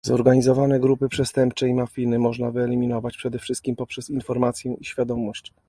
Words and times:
zorganizowane 0.05 0.79
grupy 0.79 1.09
przestępcze 1.09 1.67
i 1.67 1.73
mafijne 1.73 2.19
można 2.19 2.51
wyeliminować 2.51 3.17
przede 3.17 3.39
wszystkim 3.39 3.75
poprzez 3.75 4.09
informację 4.09 4.73
i 4.79 4.85
świadomość 4.85 5.53